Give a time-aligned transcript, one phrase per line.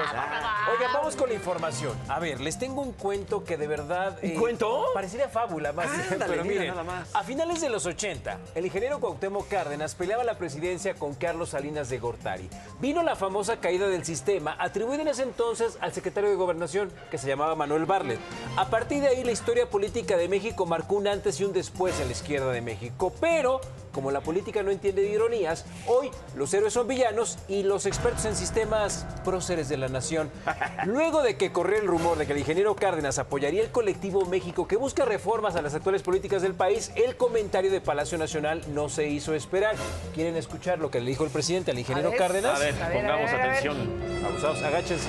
[0.00, 0.50] muchachos.
[0.72, 1.98] Oigan, vamos con la información.
[2.08, 4.18] A ver, les tengo un cuento que de verdad...
[4.22, 4.84] ¿Un cuento?
[4.94, 7.14] Parecería fábula más Ándale, pero mira, miren, nada más.
[7.14, 11.88] a finales de los 80, el ingeniero Cuauhtémoc Cárdenas peleaba la presidencia con Carlos Salinas
[11.88, 12.48] de Gortari.
[12.80, 17.18] Vino la famosa caída del sistema, atribuida en ese entonces al secretario de Gobernación, que
[17.18, 18.18] se llamaba Manuel Barlet.
[18.56, 21.98] A partir de ahí, la historia política de México marcó un antes y un después
[22.00, 23.12] en la izquierda de México.
[23.20, 23.60] Pero,
[23.92, 28.24] como la política no entiende de ironías, hoy los héroes son villanos y los expertos
[28.24, 30.30] en sistemas próceres de la nación.
[30.86, 34.66] Luego de que corrió el rumor de que el ingeniero Cárdenas apoyaría el colectivo México
[34.66, 38.88] que busca reformas a las actuales políticas del país, el comentario de Palacio Nacional no
[38.88, 39.76] se hizo esperar.
[40.14, 42.16] ¿Quieren escuchar lo que le dijo el presidente al ingeniero A.
[42.16, 42.56] Cárdenas?
[42.56, 43.50] A ver, A ver, pongamos ver, a ver.
[43.50, 43.76] atención.
[44.24, 45.08] Abusados, agáchense.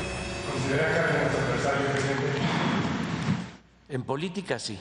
[3.90, 4.80] En política sí,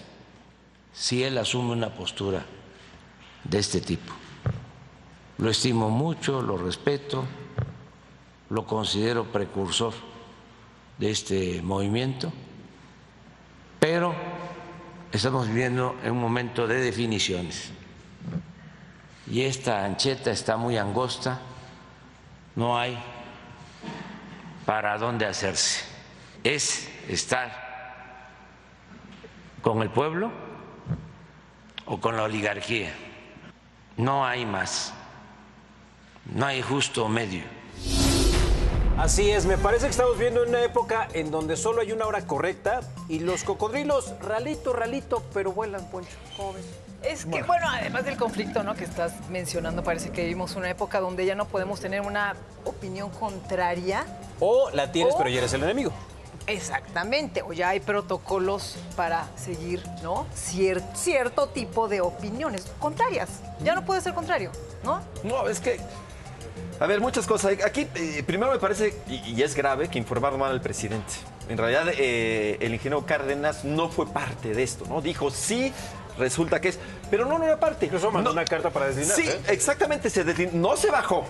[0.92, 2.45] si él asume una postura
[3.44, 4.12] de este tipo.
[5.38, 7.24] Lo estimo mucho, lo respeto,
[8.50, 9.94] lo considero precursor
[10.98, 12.32] de este movimiento,
[13.78, 14.15] pero
[15.12, 17.70] estamos viviendo en un momento de definiciones.
[19.30, 21.40] Y esta ancheta está muy angosta,
[22.56, 22.98] no hay
[24.66, 25.84] para dónde hacerse.
[26.45, 27.70] Es estar
[29.62, 30.30] con el pueblo
[31.87, 32.93] o con la oligarquía.
[34.01, 34.93] No hay más.
[36.34, 37.43] No hay justo medio.
[38.98, 42.26] Así es, me parece que estamos viendo una época en donde solo hay una hora
[42.26, 46.10] correcta y los cocodrilos, ralito, ralito, pero vuelan, Poncho.
[46.37, 46.66] ¿Cómo ves?
[47.02, 48.74] Es que, bueno, además del conflicto ¿no?
[48.74, 52.34] que estás mencionando, parece que vivimos una época donde ya no podemos tener una
[52.66, 54.04] opinión contraria.
[54.38, 55.93] O la tienes, O- pero ya eres el enemigo.
[56.51, 60.26] Exactamente, o ya hay protocolos para seguir, ¿no?
[60.34, 63.29] Cier- cierto tipo de opiniones contrarias.
[63.62, 64.50] Ya no puede ser contrario,
[64.82, 65.00] ¿no?
[65.22, 65.78] No, es que.
[66.81, 67.53] A ver, muchas cosas.
[67.65, 71.12] Aquí, eh, primero me parece, y, y es grave, que informaron mal al presidente.
[71.48, 75.00] En realidad, eh, el ingeniero Cárdenas no fue parte de esto, ¿no?
[75.00, 75.72] Dijo, sí,
[76.19, 76.78] resulta que es.
[77.10, 77.87] Pero no, no era parte.
[77.87, 78.34] Incluso mandó No.
[78.34, 79.22] una carta para deslindarse.
[79.22, 79.41] Sí, ¿eh?
[79.49, 80.56] exactamente, se deslindó.
[80.71, 81.25] No se bajó.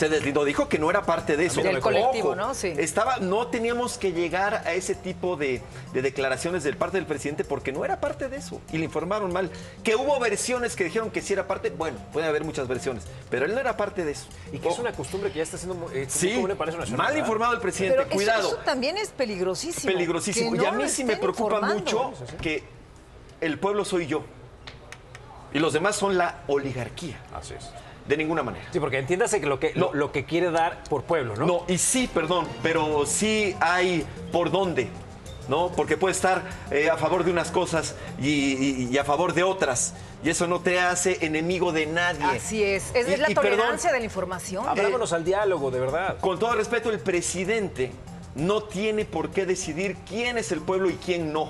[0.00, 1.60] Se deslindó, dijo que no era parte de eso.
[1.60, 2.54] Del Ojo, colectivo, ¿no?
[2.54, 2.72] Sí.
[2.78, 5.60] Estaba, no teníamos que llegar a ese tipo de,
[5.92, 8.62] de declaraciones del parte del presidente porque no era parte de eso.
[8.72, 9.50] Y le informaron mal.
[9.84, 13.44] Que hubo versiones que dijeron que sí era parte, bueno, puede haber muchas versiones, pero
[13.44, 14.24] él no era parte de eso.
[14.54, 16.96] Y que es una costumbre que ya está siendo eh, Sí, común en Palacio Nacional.
[17.04, 17.26] mal ¿verdad?
[17.26, 18.48] informado el presidente, Pero cuidado.
[18.48, 19.92] Eso, también es peligrosísimo.
[19.92, 20.56] peligrosísimo.
[20.56, 21.74] y a mí sí me preocupa informando.
[21.74, 22.64] mucho que
[23.42, 24.24] el pueblo soy yo.
[25.52, 27.20] Y los demás son la oligarquía.
[27.34, 27.68] Así es.
[28.10, 28.66] De ninguna manera.
[28.72, 29.94] Sí, porque entiéndase que lo que, lo, No.
[29.94, 31.46] lo que quiere dar por pueblo, ¿no?
[31.46, 34.88] No, y sí, perdón, pero sí hay por dónde,
[35.48, 35.68] ¿no?
[35.70, 39.44] Porque puede estar eh, a favor de unas cosas y, y- y a favor de
[39.44, 39.94] otras.
[40.24, 42.24] Y eso no te hace enemigo de nadie.
[42.24, 42.90] Así es.
[42.94, 44.68] Es, Y- es la y perdón, tolerancia de la información.
[44.68, 46.18] Abrámonos al diálogo, de verdad.
[46.20, 47.92] Con todo respeto, el presidente
[48.34, 51.48] no tiene por qué decidir quién es el pueblo y quién no.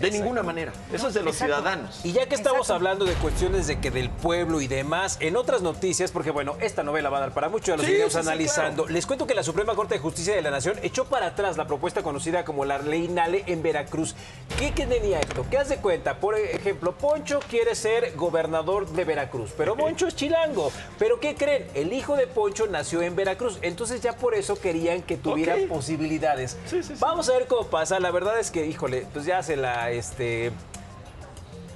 [0.00, 0.72] De ninguna manera.
[0.92, 1.54] Eso es de los Exacto.
[1.56, 2.00] ciudadanos.
[2.04, 2.74] Y ya que estamos Exacto.
[2.74, 6.82] hablando de cuestiones de que del pueblo y demás, en otras noticias, porque bueno, esta
[6.82, 8.86] novela va a dar para mucho, ya lo Sí, seguiremos sí, sí, analizando.
[8.88, 11.66] Les cuento que la Suprema Corte de Justicia de la Nación echó para atrás la
[11.66, 14.14] propuesta conocida como la ley Nale en Veracruz.
[14.58, 15.46] ¿Qué, qué tenía esto?
[15.50, 16.18] ¿Qué hace cuenta?
[16.20, 20.70] Por ejemplo, Poncho quiere ser gobernador de Veracruz, pero Poncho es chilango.
[20.98, 21.66] ¿Pero qué creen?
[21.74, 26.56] El hijo de Poncho nació en Veracruz, entonces ya por eso querían que tuviera posibilidades.
[26.66, 26.94] Sí, sí, sí.
[26.98, 27.98] Vamos a ver cómo pasa.
[28.00, 30.52] La verdad es que, híjole, pues ya se la, este...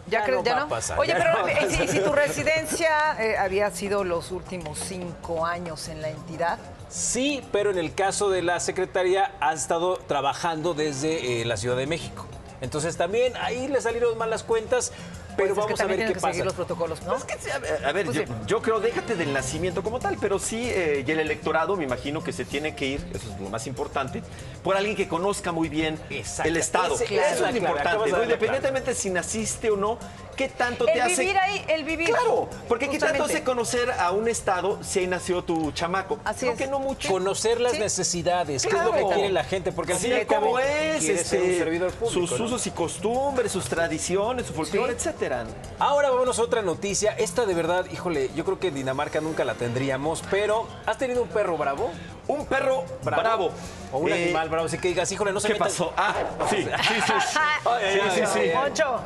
[0.06, 0.68] Ya, Ya no ya no.
[0.68, 4.32] pasar, Oye, ya pero no ¿y si, y si tu residencia eh, había sido los
[4.32, 6.58] últimos cinco años en la entidad?
[6.88, 11.76] Sí, pero en el caso de la Secretaría ha estado trabajando desde eh, la Ciudad
[11.76, 12.26] de México.
[12.60, 14.92] Entonces también ahí le salieron malas cuentas,
[15.36, 16.26] pero Pues es que vamos a ver qué que pasa.
[16.28, 17.16] seguir los protocolos, ¿no?
[17.16, 17.58] Es que, a
[17.92, 18.32] ver, Pues yo, sí.
[18.46, 22.22] yo creo, déjate del nacimiento como tal, pero sí, eh, y el electorado me imagino
[22.22, 24.22] que se tiene que ir, eso es lo más importante,
[24.62, 26.48] por alguien que conozca muy bien Exacto.
[26.48, 26.94] el Estado.
[26.94, 28.22] Ese- eso es importante, ¿no?
[28.22, 29.98] independientemente si naciste o no,
[30.36, 31.20] ¿qué tanto te El hace...
[31.22, 32.08] vivir ahí, el vivir.
[32.08, 36.18] Claro, porque ¿qué tanto hace conocer a un Estado si ahí nació tu chamaco?
[36.24, 36.58] Así creo es.
[36.58, 37.08] que no mucho.
[37.10, 37.78] Conocer las Sí.
[37.78, 39.08] necesidades, qué es lo Claro.
[39.08, 41.18] que quiere la gente, porque al Así fin y al cabo como es, ser un
[41.20, 42.26] este, servidor público.
[42.28, 42.44] sus ¿no?
[42.46, 45.08] usos y costumbres, sus tradiciones, su folclore, Sí.
[45.08, 45.44] etcétera.
[45.78, 47.12] Ahora vámonos a otra noticia.
[47.18, 51.22] Esta de verdad, híjole, yo creo que en Dinamarca nunca la tendríamos, pero ¿has tenido
[51.22, 51.90] un perro bravo?
[52.30, 53.50] Un perro bravo.
[53.92, 55.92] O un Eh, animal bravo, así que digas, híjole, no se ¿Qué metan- pasó?
[55.96, 56.14] Ah,
[56.48, 57.12] sí, sí, sí.
[57.68, 58.50] Ay, Sí, sí, sí.
[58.54, 59.00] Poncho.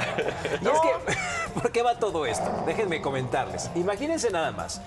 [0.61, 2.51] Y es que, ¿por qué va todo esto?
[2.67, 3.71] Déjenme comentarles.
[3.75, 4.81] Imagínense nada más.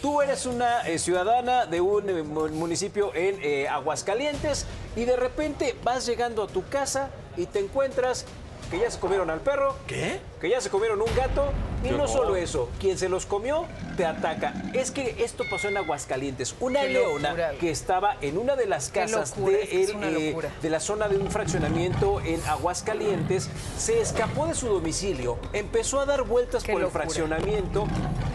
[0.00, 4.66] Tú eres una eh, ciudadana de un eh, mu- municipio en eh, Aguascalientes
[4.96, 8.24] y de repente vas llegando a tu casa y te encuentras
[8.70, 10.18] que ya se comieron al perro, ¿Qué?
[10.40, 11.52] que ya se comieron un gato
[11.84, 14.54] Y no solo eso, quien se los comió te ataca.
[14.72, 16.54] Es que esto pasó en Aguascalientes.
[16.60, 17.50] Una Qué leona locura.
[17.58, 20.70] que estaba en una de las casas locura, de, es que es el, eh, de
[20.70, 26.22] la zona de un fraccionamiento en Aguascalientes se escapó de su domicilio, empezó a dar
[26.22, 27.86] vueltas Qué por el fraccionamiento,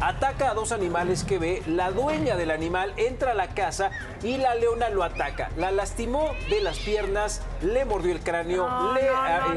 [0.02, 3.92] ataca a dos animales que ve, la dueña del animal entra a la casa
[4.24, 5.50] y la leona lo ataca.
[5.58, 9.08] La lastimó de las piernas, le mordió el cráneo, No, le,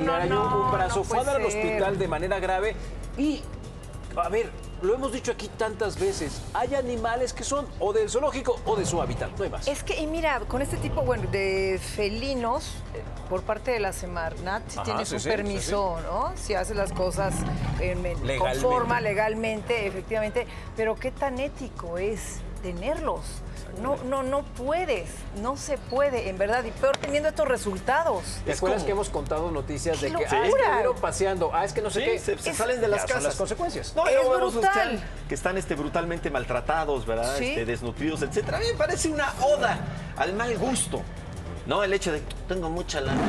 [0.02, 2.74] no, le un brazo, fue a dar al hospital de manera grave
[3.16, 3.42] y,
[4.16, 4.50] a ver,
[4.82, 8.84] lo hemos dicho aquí tantas veces, hay animales que son o del zoológico o de
[8.84, 9.68] su hábitat, no hay más.
[9.68, 13.92] Es que, y mira, con este tipo bueno, de felinos, eh, por parte de la
[13.92, 16.32] Semarnat, si Ajá, tienes sí, un sí, permiso, ¿no?
[16.36, 17.34] Si haces las cosas
[18.38, 20.46] con forma, legalmente, efectivamente.
[20.76, 23.22] Pero qué tan ético es tenerlos.
[23.80, 25.08] No, no, no puedes,
[25.40, 28.22] no se puede, en verdad, y peor teniendo estos resultados.
[28.44, 31.64] ¿Te acuerdas como- que hemos contado noticias de ¡Qué que ah, es que paseando, ah,
[31.64, 32.18] es que no sé Sí, qué?
[32.18, 33.24] se, se Es- salen de las Ya son casas.
[33.24, 33.92] las consecuencias.
[33.96, 34.90] No, y Es luego vemos los brutal.
[35.22, 37.36] que, que están este, brutalmente maltratados, ¿verdad?
[37.38, 37.46] Sí.
[37.50, 38.58] Este, desnutridos, etcétera.
[38.58, 39.78] A mí me parece una oda
[40.16, 41.02] al mal gusto.
[41.66, 43.20] No, el hecho de tengo mucha lana,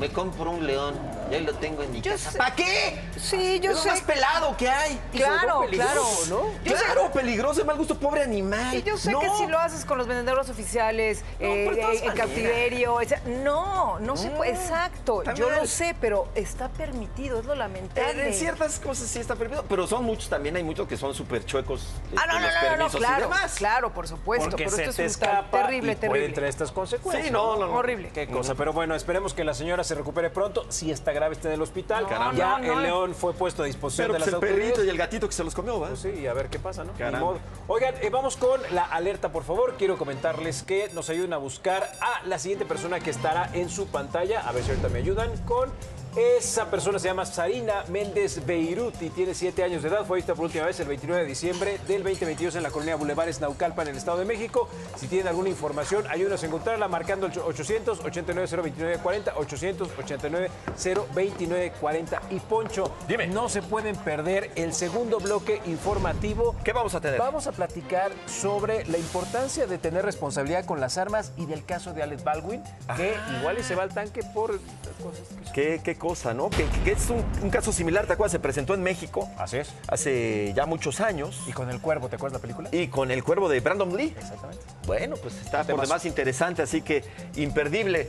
[0.00, 0.94] me compro un león
[1.30, 2.30] y ahí lo tengo en mi Yo casa.
[2.32, 3.00] sé- ¿Para qué?
[3.16, 3.88] Sí, yo es sé.
[3.88, 5.00] lo más pelado que hay.
[5.12, 5.92] Claro, peligroso,
[6.26, 6.42] claro.
[6.54, 6.64] ¿no?
[6.64, 8.74] Yo sé- Claro, peligroso, de mal gusto, pobre animal.
[8.74, 9.20] Y yo sé No.
[9.20, 13.98] que si lo haces con los vendedores oficiales, eh, todas eh, en cautiverio, etc- no,
[14.00, 18.26] no se puede, exacto, También yo lo sé, pero está permitido, es lo En, lamentable.
[18.28, 21.44] en ciertas cosas sí está permitido, pero son muchos también, hay muchos que son súper
[21.44, 21.86] chuecos.
[22.16, 24.82] Ah, este, no, no, los no, no, no, claro, claro, por supuesto, Porque pero se
[24.84, 26.34] esto te es escapa terrible, y puede terrible.
[26.34, 27.26] traer estas consecuencias.
[27.26, 27.72] Sí, no, no, no.
[27.74, 28.10] Horrible.
[28.10, 30.66] Qué cosa, pero bueno, esperemos que la señora se recupere pronto.
[30.70, 32.04] Si está grave, está en el hospital.
[32.04, 32.34] No, Caramba.
[32.34, 32.72] ya no, no.
[32.74, 35.26] el león fue puesto a disposición Pero de pues las el perrito y el gatito
[35.28, 35.88] que se los comió, ¿va?
[35.88, 36.92] Pues sí, y a ver qué pasa, ¿no?
[37.18, 37.38] Modo.
[37.66, 39.74] Oigan, eh, vamos con la alerta, por favor.
[39.76, 43.86] Quiero comentarles que nos ayuden a buscar a la siguiente persona que estará en su
[43.86, 44.46] pantalla.
[44.46, 45.70] A ver si ahorita me ayudan con.
[46.16, 50.06] Esa persona se llama Sarina Méndez Beirut y tiene 7 años de edad.
[50.06, 53.38] Fue vista por última vez el 29 de diciembre del 2022 en la colonia Bulevares
[53.42, 54.66] Naucalpan, en el Estado de México.
[54.96, 62.20] Si tienen alguna información, ayúdenos a encontrarla marcando el 800-89-029-40, 800-89-029-40.
[62.30, 63.26] Y Poncho, Dime.
[63.26, 66.56] no se pueden perder el segundo bloque informativo.
[66.64, 67.18] ¿Qué vamos a tener?
[67.18, 71.92] Vamos a platicar sobre la importancia de tener responsabilidad con las armas y del caso
[71.92, 72.62] de Alec Baldwin,
[72.96, 74.58] que igual y se va al tanque por
[75.54, 76.50] ¿Qué, qué cosa, ¿no?
[76.50, 78.32] Que, que es un, un caso similar, ¿te acuerdas?
[78.32, 79.72] Se presentó en México Así es.
[79.88, 81.42] hace ya muchos años.
[81.46, 82.68] Y con el cuervo, ¿te acuerdas la película?
[82.72, 84.14] Y con el cuervo de Brandon Lee.
[84.18, 84.62] Exactamente.
[84.86, 87.04] Bueno, pues está por demás interesante, así que
[87.36, 88.08] imperdible.